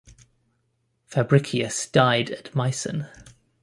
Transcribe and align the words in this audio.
Fabricius 1.05 1.85
died 1.85 2.31
at 2.31 2.55
Meissen. 2.55 3.05